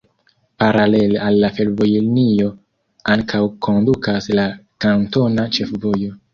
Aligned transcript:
Paralele 0.61 1.19
al 1.25 1.37
la 1.43 1.51
fervojlinio 1.57 2.49
ankaŭ 3.17 3.43
kondukas 3.69 4.33
la 4.41 4.49
kantona 4.89 5.49
ĉefvojo. 5.61 6.15